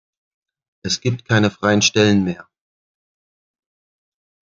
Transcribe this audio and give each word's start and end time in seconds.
Es 0.83 0.99
gibt 0.99 1.25
keine 1.29 1.51
freien 1.51 1.83
Stellen 1.83 2.23
mehr. 2.23 2.49